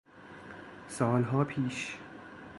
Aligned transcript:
سالها 0.87 1.43
پیش 1.43 1.97